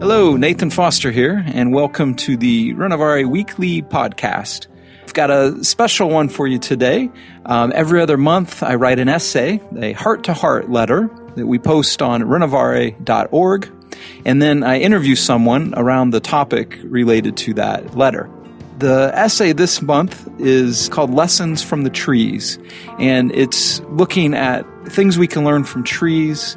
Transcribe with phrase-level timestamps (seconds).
[0.00, 4.68] Hello, Nathan Foster here, and welcome to the Renovare Weekly Podcast.
[5.02, 7.10] I've got a special one for you today.
[7.44, 11.58] Um, every other month, I write an essay, a heart to heart letter that we
[11.58, 13.72] post on renovare.org,
[14.24, 18.30] and then I interview someone around the topic related to that letter.
[18.78, 22.60] The essay this month is called Lessons from the Trees,
[23.00, 26.56] and it's looking at things we can learn from trees,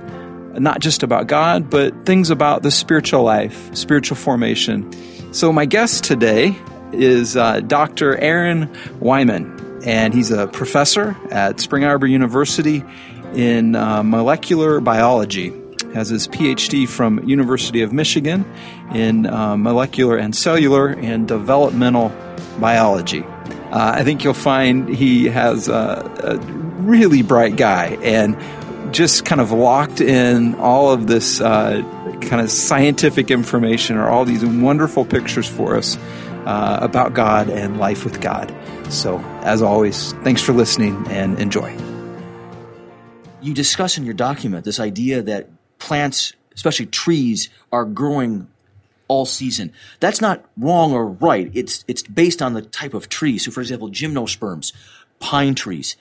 [0.60, 4.92] not just about God, but things about the spiritual life, spiritual formation.
[5.34, 6.58] So, my guest today
[6.92, 8.18] is uh, Dr.
[8.18, 8.70] Aaron
[9.00, 12.84] Wyman, and he's a professor at Spring Arbor University
[13.34, 15.54] in uh, molecular biology
[15.94, 18.46] has his PhD from University of Michigan
[18.94, 22.10] in uh, molecular and cellular and developmental
[22.60, 23.24] biology.
[23.24, 25.72] Uh, I think you'll find he has a,
[26.24, 28.36] a, really bright guy and
[28.92, 31.82] just kind of locked in all of this uh,
[32.22, 35.98] kind of scientific information or all these wonderful pictures for us
[36.46, 38.54] uh, about God and life with God.
[38.90, 41.76] So, as always, thanks for listening and enjoy.
[43.42, 48.48] You discuss in your document this idea that plants, especially trees, are growing
[49.08, 49.74] all season.
[50.00, 51.50] That's not wrong or right.
[51.54, 53.38] It's it's based on the type of tree.
[53.38, 54.74] So, for example, gymnosperms,
[55.20, 55.96] pine trees,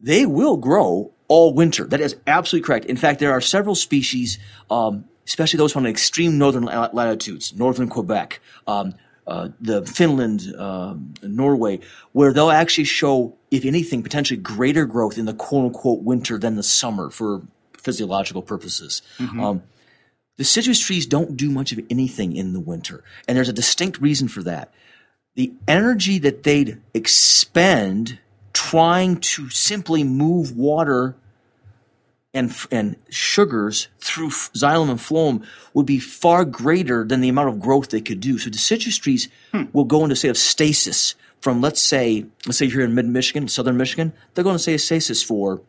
[0.00, 1.84] they will grow all winter.
[1.84, 2.86] That is absolutely correct.
[2.86, 4.38] In fact, there are several species,
[4.70, 8.94] um, especially those from the extreme northern latitudes, northern Quebec, um,
[9.26, 11.80] uh, the Finland, uh, Norway,
[12.12, 16.56] where they'll actually show, if anything, potentially greater growth in the quote unquote winter than
[16.56, 17.42] the summer for
[17.78, 19.00] physiological purposes.
[19.18, 19.40] Mm-hmm.
[19.40, 19.62] Um,
[20.36, 24.28] deciduous trees don't do much of anything in the winter, and there's a distinct reason
[24.28, 24.72] for that.
[25.36, 28.18] The energy that they'd expend
[28.54, 31.14] trying to simply move water
[32.32, 37.60] and, and sugars through xylem and phloem would be far greater than the amount of
[37.60, 38.38] growth they could do.
[38.38, 39.64] So deciduous trees hmm.
[39.72, 43.48] will go into, say, of stasis from, let's say, let's say you're in mid Michigan,
[43.48, 45.60] southern Michigan, they're going to say a stasis for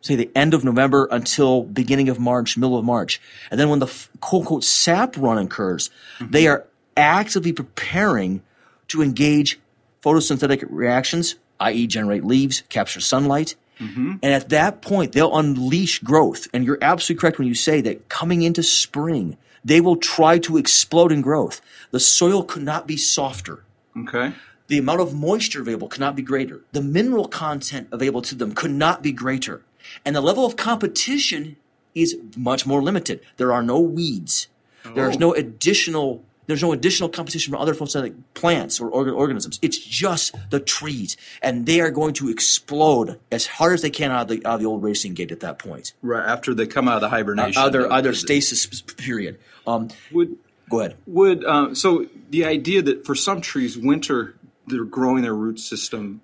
[0.00, 3.20] say the end of November until beginning of March, middle of March.
[3.50, 3.86] And then when the
[4.20, 6.32] quote unquote sap run occurs, mm-hmm.
[6.32, 6.66] they are
[6.96, 8.42] actively preparing
[8.88, 9.60] to engage
[10.02, 11.86] photosynthetic reactions, i.e.
[11.86, 13.54] generate leaves, capture sunlight.
[13.78, 14.16] Mm-hmm.
[14.22, 16.46] And at that point, they'll unleash growth.
[16.52, 20.56] And you're absolutely correct when you say that coming into spring, they will try to
[20.56, 21.60] explode in growth.
[21.90, 23.64] The soil could not be softer.
[23.96, 24.32] Okay.
[24.68, 26.62] The amount of moisture available could not be greater.
[26.72, 29.62] The mineral content available to them could not be greater.
[30.04, 31.56] And the level of competition
[31.94, 33.20] is much more limited.
[33.36, 34.48] There are no weeds.
[34.84, 34.94] Oh.
[34.94, 39.58] There's no additional there's no additional competition from other photosynthetic plants or organisms.
[39.62, 44.10] It's just the trees, and they are going to explode as hard as they can
[44.10, 45.92] out of the, out of the old racing gate at that point.
[46.02, 49.38] Right after they come out of the hibernation, uh, other other stasis period.
[49.66, 50.36] Um, would
[50.68, 50.96] go ahead.
[51.06, 54.34] Would um, so the idea that for some trees, winter
[54.66, 56.20] they're growing their root system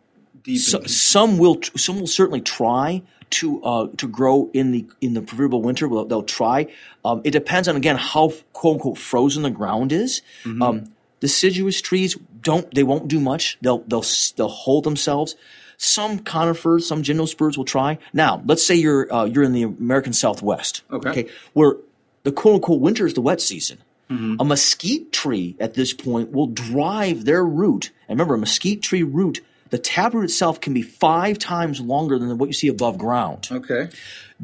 [0.49, 0.61] deep.
[0.61, 5.23] So, some will some will certainly try to uh, to grow in the in the
[5.23, 5.89] proverbial winter.
[5.89, 6.67] They'll, they'll try.
[7.05, 10.23] Um, it depends on again how quote unquote frozen the ground is.
[10.45, 10.63] Mm-hmm.
[10.63, 13.59] Um, deciduous trees don't they won't do much.
[13.63, 14.05] They'll they'll
[14.37, 15.37] they'll hold themselves.
[15.81, 17.99] Some conifers, some gymnosperms will try.
[18.13, 21.77] Now, let's say you're uh, you're in the American Southwest, okay, okay where
[22.25, 23.79] the quote unquote winter is the wet season.
[24.11, 24.37] Mm-hmm.
[24.41, 27.91] A mesquite tree at this point will drive their root.
[28.09, 29.41] And remember, a mesquite tree root
[29.71, 33.49] the taproot itself can be five times longer than what you see above ground.
[33.51, 33.89] Okay.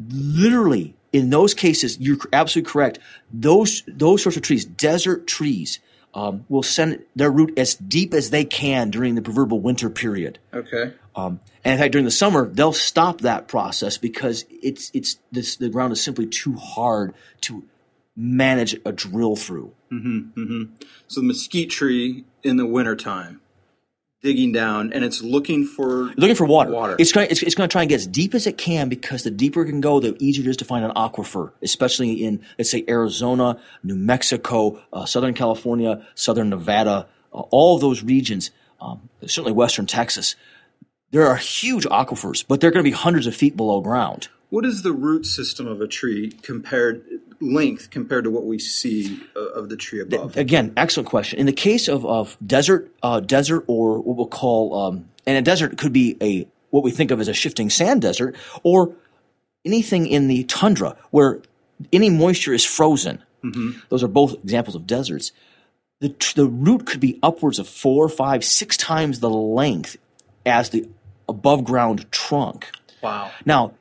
[0.09, 2.99] Literally, in those cases, you're absolutely correct.
[3.31, 5.79] Those those sorts of trees, desert trees,
[6.13, 10.39] um, will send their root as deep as they can during the proverbial winter period.
[10.53, 10.93] Okay.
[11.15, 15.57] Um, and in fact, during the summer, they'll stop that process because it's it's this,
[15.57, 17.63] the ground is simply too hard to
[18.15, 19.73] manage a drill through.
[19.91, 20.73] Mm-hmm, mm-hmm.
[21.07, 23.41] So the mesquite tree in the wintertime
[24.21, 26.71] digging down and it's looking for looking for water.
[26.71, 26.95] Water.
[26.97, 29.23] It's going it's, it's going to try and get as deep as it can because
[29.23, 32.41] the deeper it can go, the easier it is to find an aquifer, especially in
[32.57, 38.51] let's say Arizona, New Mexico, uh, Southern California, Southern Nevada, uh, all of those regions,
[38.81, 40.35] um, certainly Western Texas.
[41.11, 44.27] There are huge aquifers, but they're going to be hundreds of feet below ground.
[44.49, 47.03] What is the root system of a tree compared
[47.41, 50.37] length compared to what we see uh, of the tree above?
[50.37, 51.39] Again, excellent question.
[51.39, 55.41] In the case of, of desert, uh, desert, or what we'll call, um, and a
[55.41, 58.93] desert could be a what we think of as a shifting sand desert, or
[59.63, 61.41] anything in the tundra where
[61.93, 63.21] any moisture is frozen.
[63.43, 63.79] Mm-hmm.
[63.89, 65.31] Those are both examples of deserts.
[66.01, 69.97] The, the root could be upwards of four, five, six times the length
[70.45, 70.89] as the
[71.29, 72.69] above ground trunk.
[73.01, 73.31] Wow.
[73.45, 73.73] Now,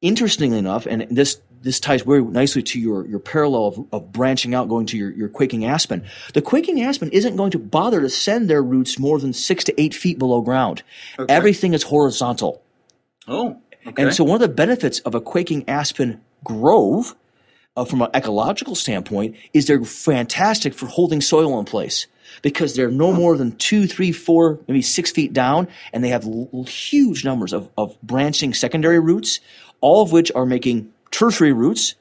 [0.00, 4.54] interestingly enough, and this this ties very nicely to your, your parallel of, of branching
[4.54, 6.04] out, going to your, your quaking aspen.
[6.34, 9.80] The quaking aspen isn't going to bother to send their roots more than six to
[9.80, 10.82] eight feet below ground.
[11.18, 11.32] Okay.
[11.32, 12.62] Everything is horizontal.
[13.26, 14.02] Oh, okay.
[14.02, 17.14] And so one of the benefits of a quaking aspen grove,
[17.76, 22.06] uh, from an ecological standpoint, is they're fantastic for holding soil in place
[22.42, 26.24] because they're no more than two, three, four, maybe six feet down, and they have
[26.24, 29.40] l- huge numbers of, of branching secondary roots,
[29.80, 31.94] all of which are making tertiary roots,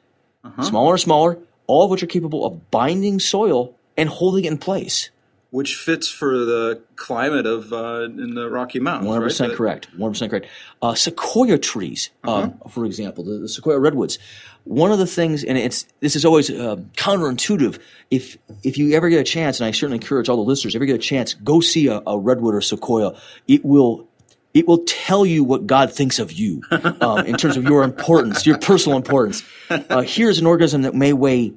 [0.61, 1.37] smaller and smaller,
[1.67, 5.09] all of which are capable of binding soil and holding it in place.
[5.49, 9.07] which fits for the climate of uh, in the Rocky Mountains.
[9.07, 9.85] One hundred percent correct.
[9.93, 10.47] One hundred percent correct.
[10.81, 14.19] Uh, sequoia trees, uh, for example, the, the sequoia redwoods.
[14.65, 17.79] One of the things, and it's this is always uh, counterintuitive.
[18.11, 20.85] If if you ever get a chance, and I certainly encourage all the listeners, ever
[20.85, 23.17] get a chance, go see a, a redwood or sequoia.
[23.47, 24.06] It will.
[24.57, 26.63] It will tell you what God thinks of you
[26.99, 29.43] um, in terms of your importance, your personal importance.
[29.69, 31.53] Uh, here's an organism that may weigh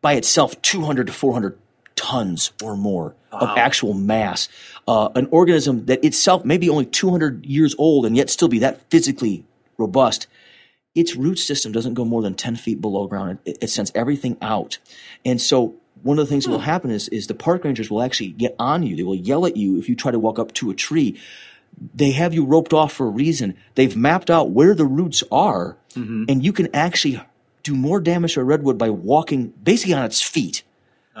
[0.00, 1.58] by itself 200 to 400
[1.96, 4.48] tons or more of actual mass.
[4.86, 8.60] Uh, an organism that itself may be only 200 years old and yet still be
[8.60, 9.44] that physically
[9.76, 10.28] robust.
[10.94, 13.40] Its root system doesn't go more than 10 feet below ground.
[13.44, 14.78] It, it sends everything out.
[15.24, 18.02] And so one of the things that will happen is, is the park rangers will
[18.02, 18.94] actually get on you.
[18.94, 21.18] They will yell at you if you try to walk up to a tree.
[21.94, 23.54] They have you roped off for a reason.
[23.74, 25.76] They've mapped out where the roots are,
[26.28, 27.20] and you can actually
[27.62, 30.62] do more damage to a redwood by walking basically on its feet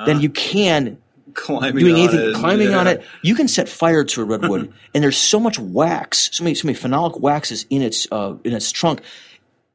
[0.06, 0.98] than you can
[1.34, 3.02] climbing doing on anything, it, climbing on it.
[3.22, 6.66] You can set fire to a redwood, and there's so much wax, so many, so
[6.66, 9.00] many phenolic waxes in its uh, in its trunk,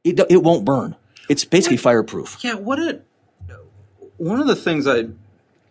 [0.04, 0.96] it it won't burn.
[1.28, 2.38] It's basically fireproof.
[2.42, 3.02] Yeah, what a
[4.16, 5.08] one of the things I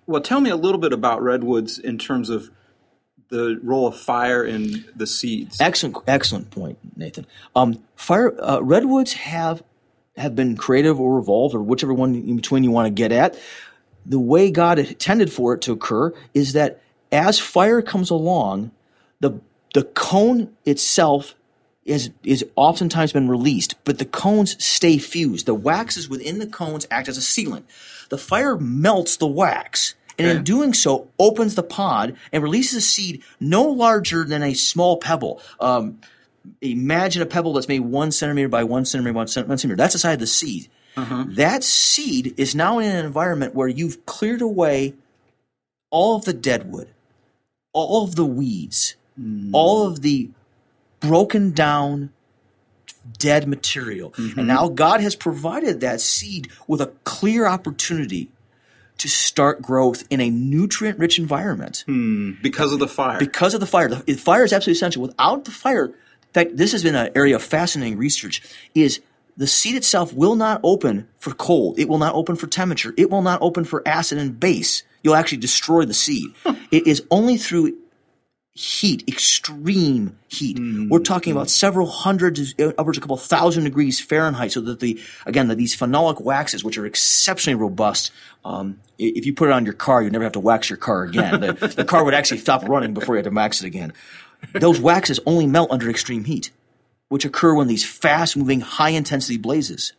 [0.07, 2.49] well, tell me a little bit about redwoods in terms of
[3.29, 5.61] the role of fire in the seeds.
[5.61, 7.25] Excellent, excellent point, Nathan.
[7.55, 9.63] Um, fire uh, redwoods have
[10.17, 13.39] have been creative or evolved, or whichever one in between you want to get at.
[14.05, 16.81] The way God intended for it to occur is that
[17.11, 18.71] as fire comes along,
[19.19, 19.39] the
[19.73, 21.35] the cone itself
[21.85, 25.45] is is oftentimes been released, but the cones stay fused.
[25.45, 27.63] The waxes within the cones act as a sealant.
[28.09, 32.81] The fire melts the wax, and in doing so, opens the pod and releases a
[32.81, 35.41] seed no larger than a small pebble.
[35.59, 35.99] Um,
[36.61, 39.77] imagine a pebble that's maybe one centimeter by one centimeter by one cent- one centimeter.
[39.77, 40.67] That's the size of the seed.
[40.97, 41.25] Uh-huh.
[41.29, 44.95] That seed is now in an environment where you've cleared away
[45.89, 46.89] all of the dead wood,
[47.73, 49.49] all of the weeds, mm.
[49.53, 50.29] all of the
[50.99, 52.11] broken down
[53.17, 54.13] dead material.
[54.17, 54.47] And mm-hmm.
[54.47, 58.29] now God has provided that seed with a clear opportunity
[58.99, 63.19] to start growth in a nutrient rich environment hmm, because of the fire.
[63.19, 63.87] because of the fire.
[63.87, 65.01] The the fire is absolutely essential.
[65.01, 68.41] Without the fire, in fact, this has been an area of fascinating research.
[68.75, 69.01] Is
[69.37, 71.79] the seed itself will not open for cold.
[71.79, 72.93] It will not open for temperature.
[72.97, 74.83] It will not open for acid and base.
[75.01, 76.27] You'll actually destroy the seed.
[76.71, 77.77] it is only through
[78.59, 80.59] heat, extreme heat.
[80.89, 84.81] We're talking about several hundred, to upwards of a couple thousand degrees Fahrenheit, so that
[84.81, 88.11] the again that these phenolic waxes, which are exceptionally robust,
[88.43, 91.03] um, if you put it on your car, you never have to wax your car
[91.03, 91.39] again.
[91.39, 93.93] the, the car would actually stop running before you had to wax it again.
[94.53, 96.51] Those waxes only melt under extreme heat,
[97.07, 99.93] which occur when these fast-moving, high-intensity blazes.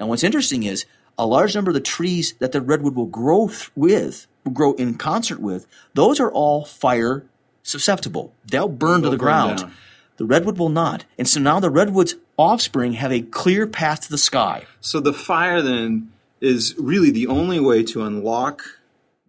[0.00, 0.84] Now, what's interesting is
[1.16, 4.72] a large number of the trees that the redwood will grow th- with, will grow
[4.74, 7.24] in concert with, those are all fire
[7.62, 8.32] susceptible.
[8.46, 9.58] They'll burn to They'll the burn ground.
[9.58, 9.72] down.
[10.16, 11.04] The redwood will not.
[11.18, 14.64] And so now the redwood's offspring have a clear path to the sky.
[14.80, 18.62] So the fire then is really the only way to unlock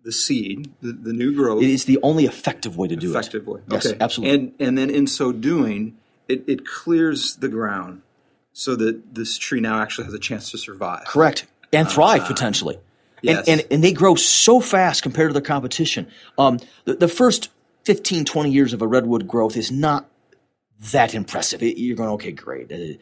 [0.04, 3.44] the seed, the, the new growth, It is the only effective way to do effective
[3.44, 3.48] it.
[3.48, 3.62] way.
[3.70, 3.98] Yes, okay.
[4.02, 4.36] absolutely.
[4.36, 5.96] And and then in so doing,
[6.28, 8.02] it, it clears the ground
[8.52, 11.06] so that this tree now actually has a chance to survive.
[11.06, 11.46] Correct.
[11.72, 12.80] And thrive potentially.
[13.22, 13.48] yes.
[13.48, 16.08] And, and, and they grow so fast compared to their competition.
[16.38, 17.50] Um, the, the first
[17.86, 20.10] 15, 20 years of a redwood growth is not
[20.92, 21.62] that impressive.
[21.64, 22.72] It- you're going, okay, great.
[22.72, 22.98] Uh,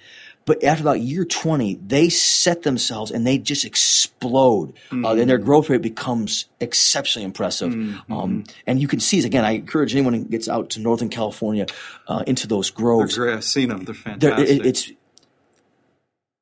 [0.45, 4.73] But after about year 20, they set themselves and they just explode.
[4.91, 7.71] Uh, and their growth rate becomes exceptionally impressive.
[8.09, 11.67] Um, and you can see, again, I encourage anyone who gets out to Northern California
[12.07, 13.15] uh, into those groves.
[13.15, 13.85] Great, I've seen them.
[13.85, 14.49] They're fantastic.
[14.49, 14.91] it, it's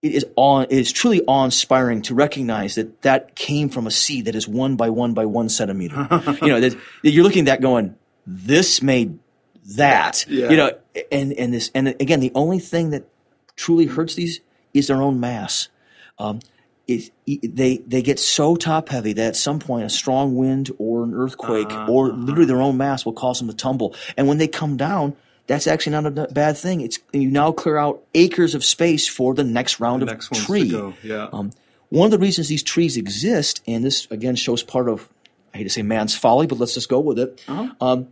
[0.03, 3.91] it is awe, it is truly awe inspiring to recognize that that came from a
[3.91, 5.95] seed that is one by one by one centimeter.
[6.41, 7.95] you know, that, that you're looking at that going,
[8.27, 9.17] this made
[9.75, 10.25] that.
[10.27, 10.49] Yeah.
[10.49, 10.71] You know,
[11.11, 13.05] and and this and again, the only thing that
[13.55, 14.41] truly hurts these
[14.73, 15.69] is their own mass.
[16.19, 16.39] Um,
[16.87, 20.71] it, it- they they get so top heavy that at some point a strong wind
[20.77, 23.95] or an earthquake Uh-huh, or literally their own mass will cause them to tumble.
[24.15, 25.15] And when they come down,
[25.47, 26.81] that's actually not a bad thing.
[26.81, 30.33] It's you now clear out acres of space for the next round The of next
[30.45, 30.93] tree.
[31.03, 31.29] yeah.
[31.31, 31.51] Um,
[31.89, 35.07] one of the reasons these trees exist, and this again shows part of
[35.53, 37.41] I hate to say man's folly, but let's just go with it.
[37.47, 37.73] Uh-huh.
[37.79, 38.07] Um,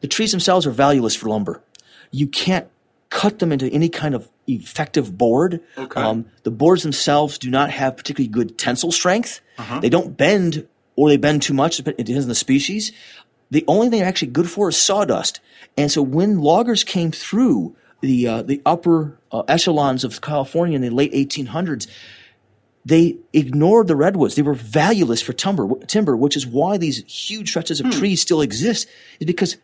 [0.00, 1.62] the trees themselves are valueless for lumber.
[2.10, 2.68] You can't
[3.10, 5.60] cut them into any kind of effective board.
[5.76, 6.00] Okay.
[6.00, 9.40] Um, the boards themselves do not have particularly good tensile strength.
[9.58, 9.80] Uh-huh.
[9.80, 10.66] They don't bend,
[10.96, 11.80] or they bend too much.
[11.80, 12.92] It depends on the species.
[13.50, 15.40] The only thing they're actually good for is sawdust.
[15.76, 20.82] And so when loggers came through the uh, the upper uh, echelons of California in
[20.82, 21.86] the late 1800s,
[22.84, 24.36] they ignored the redwoods.
[24.36, 28.40] They were valueless for timber, timber, which is why these huge stretches of trees still
[28.40, 28.88] exist.
[29.18, 29.56] Is because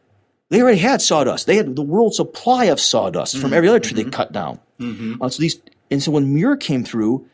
[0.50, 1.46] they already had sawdust.
[1.46, 4.10] They had the world's supply of sawdust from every other tree they mm-hmm.
[4.10, 4.60] cut down.
[4.80, 5.22] Mm-hmm.
[5.22, 5.60] Uh, so these,
[5.90, 7.26] and so when Muir came through,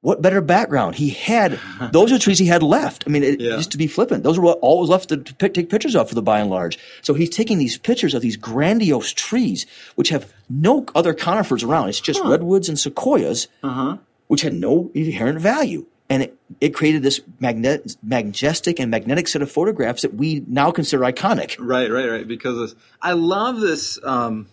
[0.00, 0.94] what better background?
[0.94, 1.58] He had
[1.92, 3.04] those are the trees he had left.
[3.06, 3.56] I mean, it, Yeah.
[3.56, 6.08] just to be flippant, those are what all was left to pick, take pictures of
[6.08, 6.78] for the by and large.
[7.02, 11.88] So he's taking these pictures of these grandiose trees, which have no other conifers around.
[11.88, 13.98] It's just redwoods and sequoias, uh-huh.
[14.28, 15.86] which had no inherent value.
[16.08, 20.70] And it, it created this magnet, majestic and magnetic set of photographs that we now
[20.70, 21.56] consider iconic.
[21.58, 22.28] Right, right, right.
[22.28, 23.98] Because of- I love this.
[24.04, 24.46] Um,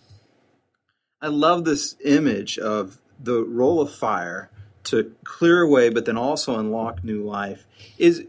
[1.22, 4.50] I love this image of the role of fire
[4.84, 7.66] to clear away, but then also unlock new life.
[7.98, 8.24] Is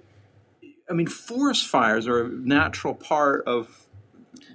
[0.89, 3.87] I mean, forest fires are a natural part of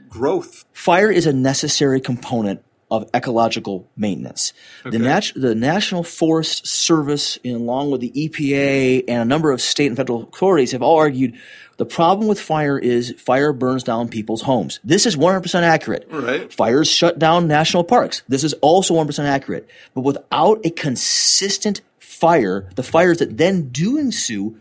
[0.08, 0.64] growth.
[0.72, 4.52] Fire is a necessary component of ecological maintenance.
[4.84, 9.86] The, nat- the National Forest Service, along with the EPA and a number of state
[9.86, 11.38] and federal authorities, have all argued
[11.80, 14.80] the problem with fire is fire burns down people's homes.
[14.84, 16.06] This is 100% accurate.
[16.10, 16.52] Right.
[16.52, 18.22] Fires shut down national parks.
[18.28, 19.66] This is also 1% accurate.
[19.94, 24.58] But without a consistent fire, the fires that then do ensue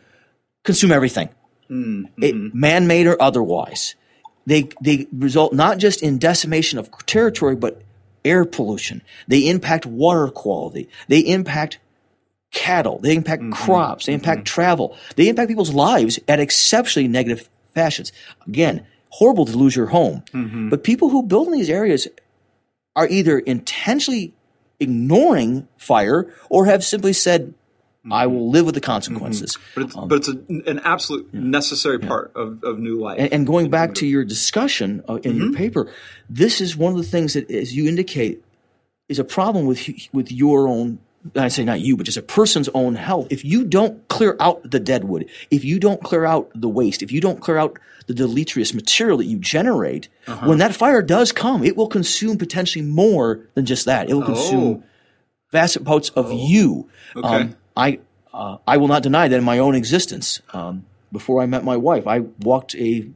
[0.64, 1.28] consume everything,
[1.70, 2.24] mm-hmm.
[2.24, 3.96] it, man-made or otherwise.
[4.46, 7.82] They they result not just in decimation of territory, but
[8.26, 9.02] air pollution.
[9.28, 10.90] They impact water quality.
[11.08, 11.80] They impact
[12.52, 13.00] cattle.
[13.00, 13.54] They impact mm-hmm.
[13.54, 14.06] crops.
[14.06, 14.46] They impact mm-hmm.
[14.46, 14.98] travel.
[15.16, 18.12] They impact people's lives at exceptionally negative fashions.
[18.48, 20.24] Again, horrible to lose your home.
[20.34, 20.70] Mm-hmm.
[20.70, 22.08] But people who build in these areas
[22.96, 24.34] are either intentionally
[24.80, 27.54] ignoring fire or have simply said,
[28.06, 28.34] I mm-hmm.
[28.34, 29.58] will live with the consequences.
[29.58, 29.72] Mm-hmm.
[29.76, 33.20] But it's, um, but it's a, an absolute necessary part of, of new life.
[33.20, 35.56] And, and going back to your discussion uh, in your mm-hmm.
[35.56, 35.92] paper,
[36.30, 38.44] this is one of the things that, as you indicate,
[39.10, 41.00] is a problem with with your own.
[41.36, 43.28] I say not you, but just a person's own health.
[43.30, 47.12] If you don't clear out the deadwood, if you don't clear out the waste, if
[47.12, 47.78] you don't clear out
[48.08, 50.48] the deleterious material that you generate, uh-huh.
[50.48, 54.10] when that fire does come, it will consume potentially more than just that.
[54.10, 54.28] It will oh.
[54.28, 54.84] consume
[55.52, 56.48] vast amounts of oh.
[56.48, 56.90] you.
[57.22, 58.00] Um, I
[58.34, 60.42] uh, I will not deny that in my own existence.
[60.54, 63.10] Um, before I met my wife, I walked a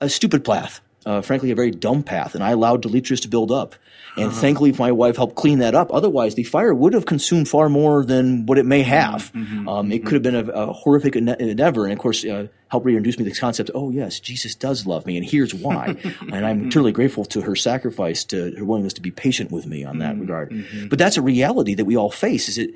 [0.00, 3.52] a stupid path, uh, frankly, a very dumb path, and I allowed deleterious to build
[3.52, 3.74] up.
[4.16, 5.92] And thankfully, my wife helped clean that up.
[5.94, 9.30] Otherwise, the fire would have consumed far more than what it may have.
[9.68, 11.84] um, it could have been a, a horrific endeavor.
[11.84, 13.70] And of course, uh, helped reintroduce me to this concept.
[13.72, 15.94] Oh yes, Jesus does love me, and here's why.
[16.32, 19.84] and I'm eternally grateful to her sacrifice, to her willingness to be patient with me
[19.84, 20.52] on that regard.
[20.90, 22.48] But that's a reality that we all face.
[22.48, 22.70] Is it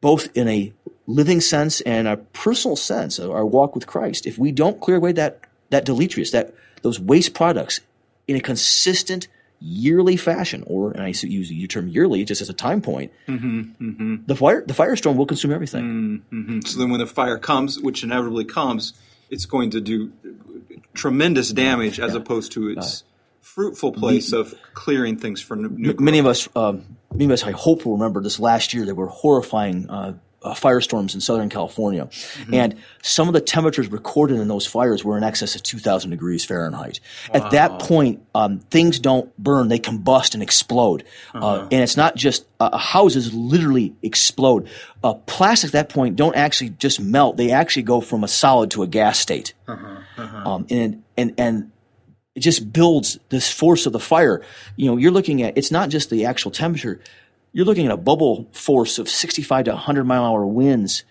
[0.00, 0.72] both in a
[1.06, 4.26] living sense and a personal sense of our walk with Christ?
[4.26, 5.40] If we don't clear away that
[5.70, 7.80] that deleterious, that those waste products
[8.26, 9.28] in a consistent
[9.60, 13.60] yearly fashion, or and I use the term yearly just as a time point, mm-hmm,
[13.80, 14.16] mm-hmm.
[14.26, 16.22] the fire the firestorm will consume everything.
[16.32, 18.94] Mm-hmm, so then when the fire comes, which inevitably comes,
[19.30, 20.12] it's going to do
[20.94, 23.04] tremendous damage as opposed to its
[23.40, 27.84] fruitful place of clearing things for new, new Many of us, um, us, I hope
[27.84, 28.84] will remember this last year.
[28.84, 32.54] There were horrifying uh, uh, firestorms in Southern California, Mm-hmm.
[32.54, 36.44] and some of the temperatures recorded in those fires were in excess of 2,000 degrees
[36.44, 37.00] Fahrenheit.
[37.34, 41.02] At that point, um, things don't burn; they combust and explode.
[41.34, 41.68] uh Uh-huh.
[41.72, 44.68] and it's not just uh, houses literally explode.
[45.02, 48.70] Uh, plastics at that point don't actually just melt; they actually go from a solid
[48.70, 49.54] to a gas state.
[49.66, 50.36] Uh-huh.
[50.48, 51.72] Um, and and and
[52.38, 54.42] it just builds this force of the fire.
[54.76, 57.00] You know, you're looking at it's not just the actual temperature.
[57.52, 61.02] You're looking at a bubble force of 65 to 100 mile an hour winds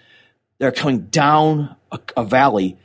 [0.59, 2.77] that are coming down a, a valley.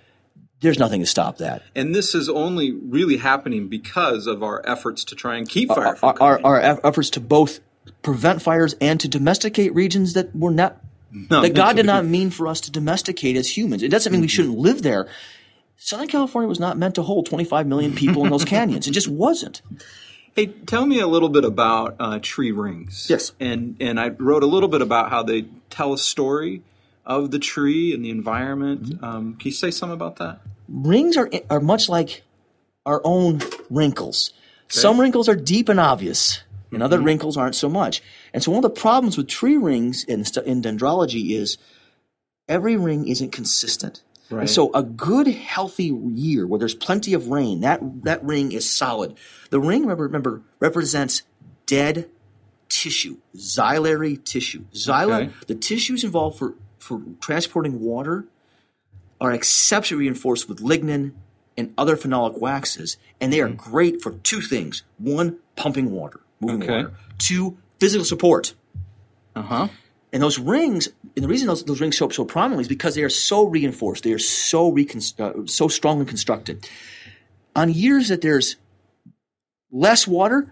[0.58, 1.62] There's nothing to stop that.
[1.76, 5.94] And this is only really happening because of our efforts to try and keep fire
[5.94, 7.60] from Our, our, our efforts to both
[8.02, 10.82] prevent fires and to domesticate regions that were not
[11.12, 13.84] No, that God did not mean for us to domesticate as humans.
[13.84, 14.34] It doesn't mean we mm-hmm.
[14.34, 15.08] shouldn't live there.
[15.84, 18.86] Southern California was not meant to hold 25 million people in those canyons.
[18.86, 19.62] It just wasn't.
[20.34, 23.06] Hey, tell me a little bit about uh, tree rings.
[23.10, 23.32] Yes.
[23.40, 26.62] And and I wrote a little bit about how they tell a story
[27.04, 28.82] of the tree and the environment.
[28.84, 29.04] Mm-hmm.
[29.04, 30.40] Um, can you say something about that?
[30.68, 32.22] rings are are much like
[32.86, 34.32] our own wrinkles.
[34.68, 37.06] Some wrinkles are deep and obvious, and other Mm-hmm.
[37.06, 38.02] wrinkles aren't so much.
[38.32, 41.58] And so one of the problems with tree rings in, in dendrology is
[42.48, 44.00] every ring isn't consistent.
[44.32, 44.40] Right.
[44.42, 48.68] And so a good healthy year where there's plenty of rain, that that ring is
[48.68, 49.16] solid.
[49.50, 51.22] The ring remember, remember represents
[51.66, 52.08] dead
[52.68, 54.64] tissue, xylary tissue.
[54.72, 55.30] Xylem, Okay.
[55.48, 58.24] the tissues involved for, for transporting water
[59.20, 61.12] are exceptionally reinforced with lignin
[61.56, 64.82] and other phenolic waxes, and they are great for two things.
[64.98, 66.76] One, pumping water, moving Okay.
[66.84, 66.92] water.
[67.18, 68.54] Two, physical support.
[69.36, 69.68] Uh huh.
[70.12, 72.94] And those rings, and the reason those, those rings show up so prominently is because
[72.94, 74.04] they are so reinforced.
[74.04, 76.68] They are so recon, uh, so strongly constructed.
[77.56, 78.56] On years that there's
[79.70, 80.50] less water,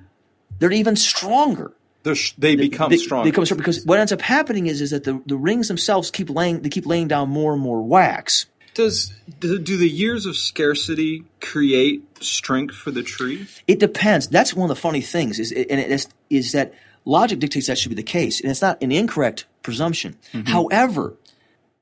[0.59, 1.73] they're even stronger.
[2.03, 3.25] They're they become they, strong.
[3.25, 6.11] They become strong because what ends up happening is, is that the, the rings themselves
[6.11, 8.47] keep laying they keep laying down more and more wax.
[8.73, 13.47] Does do, do the years of scarcity create strength for the tree?
[13.67, 14.29] It depends.
[14.29, 16.73] That's one of the funny things is and it is, is that
[17.05, 20.17] logic dictates that should be the case, and it's not an incorrect presumption.
[20.33, 20.51] Mm-hmm.
[20.51, 21.15] However,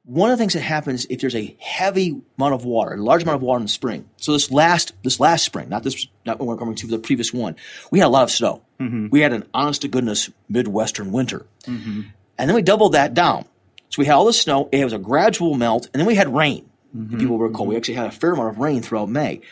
[0.04, 3.22] one of the things that happens if there's a heavy amount of water, a large
[3.22, 4.08] amount of water in the spring.
[4.16, 7.06] So this last this last spring, not this not what we're coming to, but the
[7.06, 7.56] previous one,
[7.90, 8.62] we had a lot of snow.
[8.80, 9.08] Mm-hmm.
[9.10, 12.02] We had an honest to goodness midwestern winter, mm-hmm.
[12.38, 13.44] and then we doubled that down.
[13.90, 14.68] So we had all the snow.
[14.72, 16.68] It was a gradual melt, and then we had rain.
[16.94, 19.42] If people recall, we actually had a fair amount of rain throughout May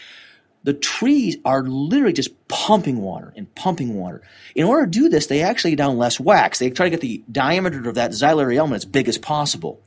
[0.67, 4.21] the trees are literally just pumping water and pumping water.
[4.57, 6.59] In order to do this, they actually get down less wax.
[6.59, 9.81] They try to get the diameter of that xylary element as big as possible.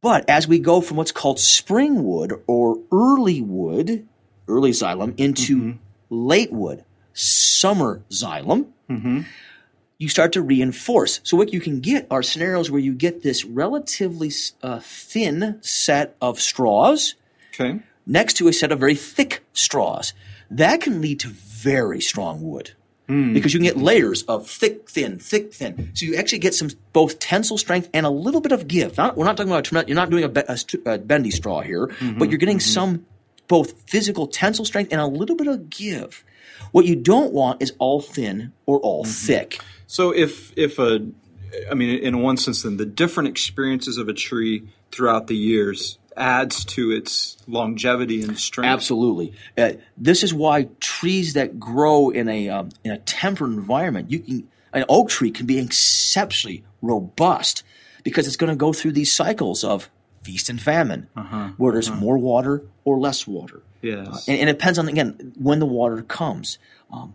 [0.00, 4.06] But as we go from what's called spring wood or early wood,
[4.46, 5.56] early xylem, into
[6.10, 8.66] late wood, summer xylem,
[9.98, 11.18] you start to reinforce.
[11.24, 14.30] So what you can get are scenarios where you get this relatively
[14.62, 17.16] uh, thin set of straws
[17.54, 17.80] Okay.
[18.06, 20.12] Next to a set of very thick straws.
[20.50, 22.72] That can lead to very strong wood.
[23.08, 23.34] Hmm.
[23.34, 25.90] Because you can get layers of thick, thin, thick, thin.
[25.92, 28.96] So you actually get some both tensile strength and a little bit of give.
[28.96, 32.18] Not, we're not talking about you're not doing a, a, a bendy straw here, mm-hmm.
[32.18, 32.72] but you're getting mm-hmm.
[32.72, 33.06] some
[33.46, 36.24] both physical tensile strength and a little bit of give.
[36.72, 39.12] What you don't want is all thin or all mm-hmm.
[39.12, 39.60] thick.
[39.86, 41.06] So if if a,
[41.70, 45.98] I mean, in one sense, then the different experiences of a tree throughout the years
[46.16, 48.68] adds to its longevity and strength.
[48.68, 49.32] Absolutely.
[49.56, 54.20] Uh, this is why trees that grow in a um, in a temperate environment, you
[54.20, 57.62] can an oak tree can be exceptionally robust
[58.02, 59.88] because it's going to go through these cycles of
[60.22, 61.08] feast and famine,
[61.56, 63.62] where there's more water or less water.
[63.82, 64.26] Yes.
[64.26, 66.58] And, and it depends on again when the water comes.
[66.92, 67.14] Um,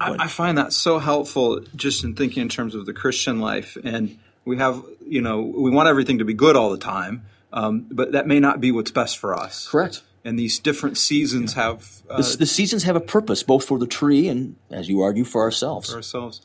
[0.00, 3.76] I, I find that so helpful just in thinking in terms of the Christian life.
[3.82, 7.86] And we have, you know, we want everything to be good all the time, um,
[7.90, 9.68] but that may not be what's best for us.
[9.68, 10.02] correct.
[10.24, 13.86] And these different seasons have uh, The, the seasons have a purpose, both for the
[13.86, 15.90] tree and, as you argue, for ourselves.
[15.90, 16.42] For ourselves.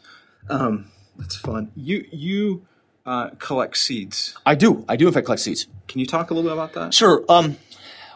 [0.50, 1.72] Um, that's fun.
[1.76, 2.66] You you
[3.06, 4.36] uh, collect seeds.
[4.46, 4.86] I do.
[4.88, 5.68] I do, in fact, collect seeds.
[5.88, 6.94] Can you talk a little bit about that?
[6.94, 7.26] Sure.
[7.28, 7.58] Um,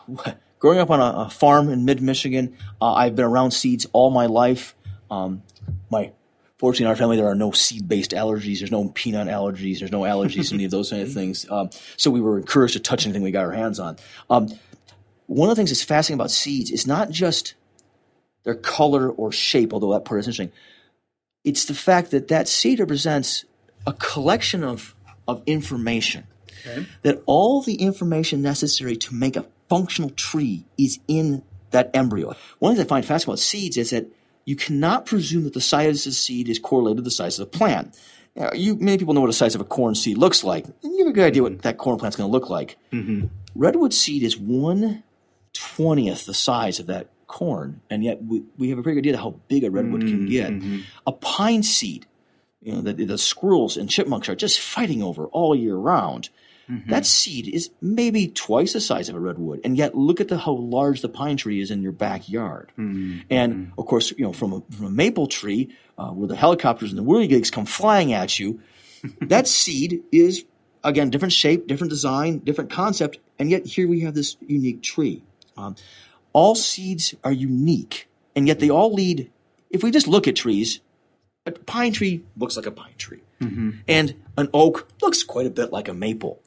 [0.60, 4.10] growing up on a, a farm in mid Michigan, uh, I've been around seeds all
[4.10, 4.76] my life.
[5.12, 5.43] Um,
[5.89, 6.12] my
[6.58, 8.60] fortunately in our family there are no seed based allergies.
[8.60, 9.80] There's no peanut allergies.
[9.80, 11.50] There's no allergies to any of those kind of things.
[11.50, 13.98] Um, so we were encouraged to touch anything we got our hands on.
[14.30, 14.50] Um,
[15.28, 17.54] one of the things that's fascinating about seeds is not just
[18.43, 20.52] their color or shape, although that part is interesting.
[21.43, 23.46] It's the fact that that seed represents
[23.86, 24.96] a collection of
[25.28, 26.26] of information
[27.04, 32.36] that all the information necessary to make a functional tree is in that embryo.
[32.60, 34.08] One thing I find fascinating about seeds is that
[34.48, 37.52] you cannot presume that the size of the seed is correlated to the size of
[37.52, 38.00] the plant.
[38.34, 40.94] Now, you many people know what the size of a corn seed looks like, and
[40.96, 41.62] you have a good idea what mm-hmm.
[41.62, 42.78] that corn plant's going to look like.
[42.94, 43.28] Mm-hmm.
[43.56, 45.04] Redwood seed is one
[45.52, 49.22] twentieth the size of that corn, and yet we, we have a pretty good idea
[49.22, 50.78] how big a redwood can mm-hmm.
[50.78, 50.86] get.
[51.06, 52.06] A pine seed,
[52.62, 56.30] you know, the, the squirrels and chipmunks are just fighting over all year round.
[56.88, 60.38] That seed is maybe twice the size of a redwood, and yet look at the,
[60.38, 62.72] how large the pine tree is in your backyard.
[63.30, 66.92] And of course, you know, from a, from a maple tree, uh, where the helicopters
[66.92, 68.60] and the whirligigs come flying at you,
[69.22, 70.44] that seed is
[70.84, 75.24] again different shape, different design, different concept, and yet here we have this unique tree.
[75.56, 75.76] Um,
[76.34, 79.32] all seeds are unique, and yet they all lead.
[79.70, 80.82] If we just look at trees,
[81.46, 83.22] a pine tree looks like a pine tree,
[83.88, 86.42] and an oak looks quite a bit like a maple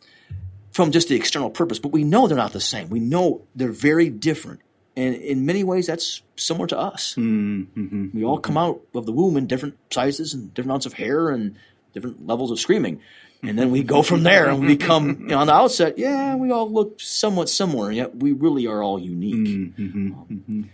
[0.72, 1.78] from just the external purpose.
[1.78, 2.90] But we know they're not the same.
[2.90, 4.60] We know they're very different,
[4.96, 7.14] and in many ways, that's similar to us.
[7.18, 8.18] Mm-hmm, mm-hmm.
[8.18, 11.30] We all come out of the womb in different sizes and different amounts of hair
[11.30, 11.56] and
[11.92, 13.00] different levels of screaming.
[13.42, 16.36] And then we go from there and we become, you know, on the outset, yeah,
[16.36, 19.72] we all look somewhat similar, yet we really are all unique.
[19.78, 20.70] Mm-hmm, um,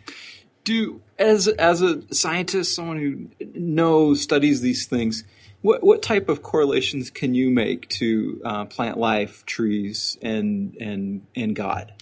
[0.65, 5.23] Do as as a scientist, someone who knows studies these things,
[5.67, 11.27] what what type of correlations can you make to uh, plant life, trees, and and
[11.35, 11.93] and God?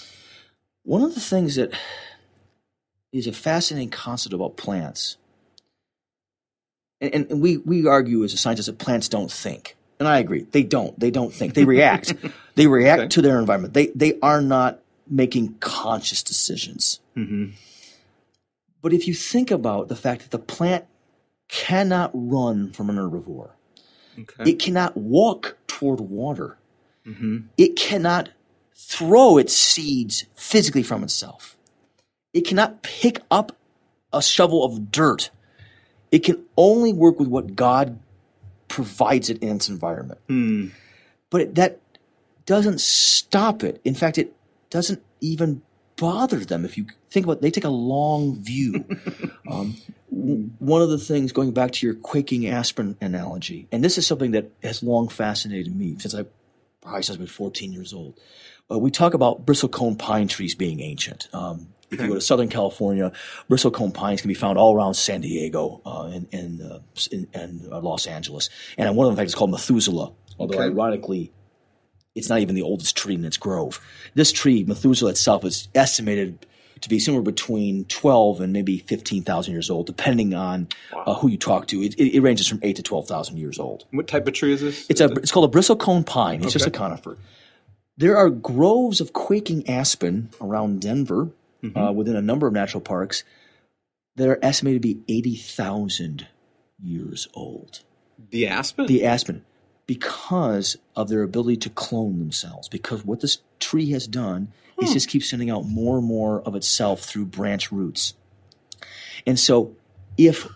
[0.82, 1.72] One of the things that
[3.10, 5.16] is a fascinating concept about plants,
[7.00, 10.42] and, and we we argue as a scientist that plants don't think, and I agree,
[10.52, 10.98] they don't.
[11.00, 11.54] They don't think.
[11.54, 12.14] They react.
[12.56, 13.08] they react Okay.
[13.08, 13.72] to their environment.
[13.72, 17.00] They they are not making conscious decisions.
[17.16, 17.52] Mm-hmm.
[18.82, 20.84] But if you think about the fact that the plant
[21.48, 23.53] cannot run from an herbivore,
[24.18, 24.50] Okay.
[24.50, 26.56] it cannot walk toward water,
[27.06, 27.38] mm-hmm.
[27.56, 28.30] it cannot
[28.74, 31.56] throw its seeds physically from itself,
[32.32, 33.56] it cannot pick up
[34.12, 35.30] a shovel of dirt.
[36.12, 37.98] It can only work with what God
[38.68, 40.20] provides it in its environment.
[40.28, 40.68] Hmm.
[41.28, 41.80] But that
[42.46, 43.80] doesn't stop it.
[43.84, 44.32] In fact, it
[44.70, 45.62] doesn't even
[46.04, 46.64] bother them.
[46.64, 48.84] If you think about, it, they take a long view.
[49.50, 49.76] um,
[50.10, 54.06] w- one of the things, going back to your quaking aspen analogy, and this is
[54.06, 56.24] something that has long fascinated me since I
[56.82, 58.18] probably since I was 14 years old.
[58.70, 61.28] Uh, we talk about bristlecone pine trees being ancient.
[61.32, 63.12] Um, if you go to Southern California,
[63.48, 66.78] bristlecone pines can be found all around San Diego uh, and, and, uh,
[67.12, 68.50] in, and uh, Los Angeles.
[68.76, 70.12] And one of them, in fact, is called Methuselah.
[70.38, 70.64] Although, Okay.
[70.64, 71.30] ironically,
[72.14, 73.80] it's not even the oldest tree in its grove.
[74.14, 76.46] This tree, Methuselah itself, is estimated
[76.80, 81.38] to be somewhere between 12 and maybe 15,000 years old, depending on uh, who you
[81.38, 81.82] talk to.
[81.82, 83.86] It, it, it ranges from 8 to 12,000 years old.
[83.90, 84.86] What type of tree is this?
[84.90, 86.42] It's a it's called a bristlecone pine.
[86.42, 87.16] It's just a conifer.
[87.96, 91.30] There are groves of quaking aspen around Denver,
[91.74, 93.24] uh, within a number of national parks,
[94.16, 96.26] that are estimated to be eighty thousand
[96.82, 97.80] years old.
[98.30, 98.86] the aspen.
[98.86, 99.44] The aspen,
[99.86, 104.48] because of their ability to clone themselves, because what this tree has done
[104.80, 108.14] is just keep sending out more and more of itself through branch roots.
[109.26, 109.76] And so,
[110.18, 110.48] if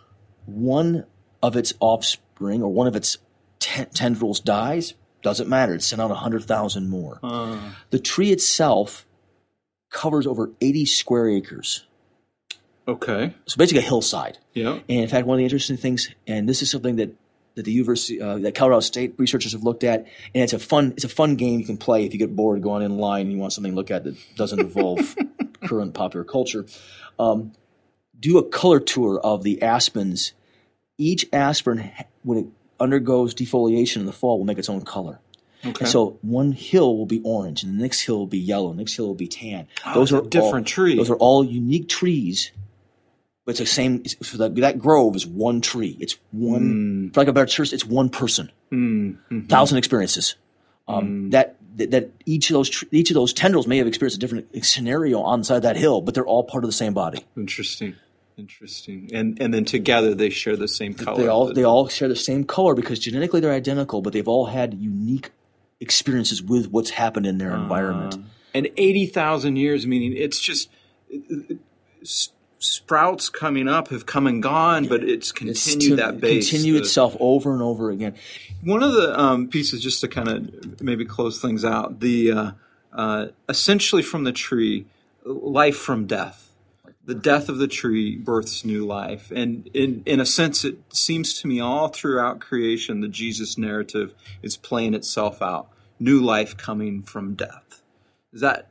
[0.46, 1.04] one
[1.42, 3.18] of its offspring or one of its
[3.60, 5.74] ten- tendrils dies, doesn't matter.
[5.74, 7.18] It's sent out 100,000 more.
[7.22, 7.58] Uh,
[7.90, 9.04] The tree itself
[9.90, 11.84] covers over 80 square acres.
[12.86, 13.34] okay.
[13.46, 14.38] So basically a hillside.
[14.54, 14.72] Yeah.
[14.88, 17.10] And in fact, one of the interesting things, and this is something that,
[17.58, 20.92] that the university, uh, that Colorado State researchers have looked at, and it's a fun,
[20.92, 23.32] it's a fun game you can play if you get bored going in line and
[23.32, 25.16] you want something to look at that doesn't involve
[25.64, 26.66] current popular culture.
[27.18, 27.52] Um,
[28.18, 30.34] do a color tour of the aspens.
[30.98, 31.90] Each aspen,
[32.22, 32.46] when it
[32.78, 35.18] undergoes defoliation in the fall, will make its own color.
[35.64, 35.80] Okay.
[35.80, 38.78] And so one hill will be orange, and the next hill will be yellow, the
[38.78, 39.66] next hill will be tan.
[39.94, 40.96] Those are different all, tree.
[40.96, 42.52] Those are all unique trees,
[43.48, 44.02] but it's the same.
[44.04, 45.96] It's, so that, that grove is one tree.
[45.98, 47.10] It's one.
[47.14, 48.52] For like a better church, it's one person.
[48.70, 50.34] Mm, Thousand experiences.
[50.86, 54.20] Um, that, that that each of those each of those tendrils may have experienced a
[54.20, 56.92] different scenario on the side of that hill, but they're all part of the same
[56.92, 57.24] body.
[57.38, 57.94] Interesting.
[58.36, 59.08] Interesting.
[59.14, 61.22] And and then together they share the same color.
[61.22, 64.44] They all they all share the same color because genetically they're identical, but they've all
[64.44, 65.30] had unique
[65.80, 68.18] experiences with what's happened in their environment.
[68.52, 70.68] and 80,000 years, meaning it's just
[72.58, 76.50] sprouts coming up have come and gone, but it's It's continued to that base.
[76.50, 78.14] continue the- itself over and over again.
[78.64, 82.50] One of the um, pieces, just to kind of maybe close things out, the uh,
[82.92, 84.86] uh, essentially from the tree,
[85.24, 86.44] life from death.
[87.04, 91.32] The death of the tree births new life, and in in a sense, it seems
[91.40, 95.68] to me all throughout creation, the Jesus narrative is playing itself out.
[95.98, 97.80] New life coming from death.
[98.30, 98.68] Is that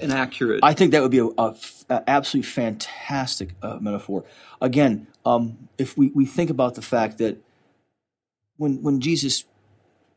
[0.00, 0.60] an accurate?
[0.62, 1.54] I think that would be a, a
[1.88, 4.24] a absolutely fantastic uh, metaphor.
[4.60, 7.38] Again, um, if we, we think about the fact that
[8.56, 9.44] when when Jesus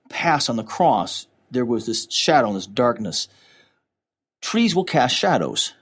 [0.10, 3.28] passed on the cross, there was this shadow and this darkness.
[4.42, 5.74] Trees will cast shadows,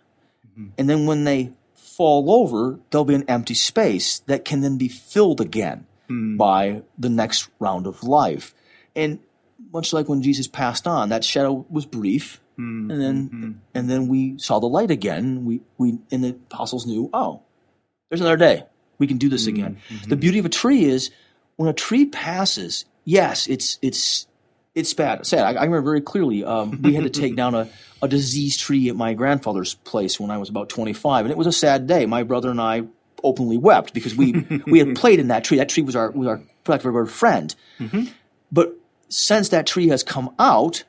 [0.78, 4.88] and then when they fall over, there'll be an empty space that can then be
[4.88, 5.88] filled again
[6.38, 8.54] by the next round of life.
[8.96, 9.20] And
[9.72, 12.92] much like when Jesus passed on, that shadow was brief, Mm-hmm.
[12.92, 13.52] and then mm-hmm.
[13.74, 15.46] and then we saw the light again.
[15.46, 17.42] We we and the apostles knew, oh,
[18.10, 18.64] there's another day.
[18.98, 19.56] We can do this mm-hmm.
[19.56, 19.82] again.
[20.08, 21.10] The beauty of a tree is
[21.56, 22.86] when a tree passes.
[23.04, 24.28] Yes, it's it's
[24.76, 25.26] it's bad.
[25.26, 25.44] Sad.
[25.44, 26.44] I, I remember very clearly.
[26.44, 27.68] Um, we had to take down a,
[28.02, 31.48] a diseased tree at my grandfather's place when I was about 25, and it was
[31.48, 32.06] a sad day.
[32.06, 32.84] My brother and I
[33.24, 34.34] openly wept because we
[34.68, 35.58] we had played in that tree.
[35.58, 37.56] That tree was our was our for lack of a better word, friend.
[38.52, 38.76] But
[39.10, 40.84] since that tree has come out,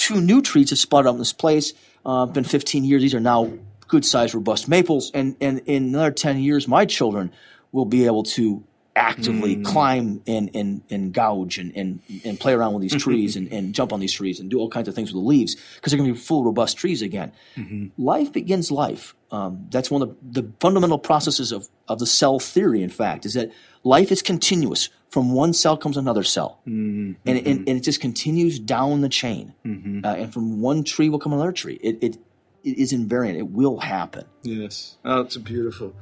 [0.00, 1.74] two new trees have sprouted up in this place.
[2.04, 3.02] Uh, been 15 years.
[3.02, 3.52] These are now
[3.86, 5.10] good sized, robust maples.
[5.12, 7.30] And, and in another 10 years, my children
[7.70, 8.64] will be able to
[9.00, 9.64] actively Mm.
[9.64, 13.74] climb and, and, and gouge and, and, and play around with these trees and, and
[13.74, 15.98] jump on these trees and do all kinds of things with the leaves because they're
[15.98, 17.32] going to be full, robust trees again.
[17.56, 17.86] Mm-hmm.
[18.02, 19.14] Life begins life.
[19.32, 23.24] Um, that's one of the, the fundamental processes of, of the cell theory, in fact,
[23.24, 23.50] is that
[23.84, 24.88] life is continuous.
[25.08, 26.60] From one cell comes another cell.
[26.68, 27.12] Mm-hmm.
[27.28, 29.54] And, and, and it just continues down the chain.
[29.64, 31.78] Uh, and from one tree will come another tree.
[31.82, 32.16] It, it,
[32.62, 33.36] it is invariant.
[33.36, 34.24] It will happen.
[34.42, 34.98] Yes.
[35.04, 35.94] Oh, it's beautiful.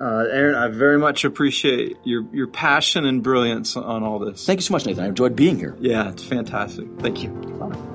[0.00, 4.44] Uh, Aaron, I very much appreciate your, your passion and brilliance on all this.
[4.44, 5.04] Thank you so much, Nathan.
[5.04, 5.76] I enjoyed being here.
[5.80, 6.88] Yeah, it's fantastic.
[6.98, 7.28] Thank you.
[7.28, 7.91] Bye.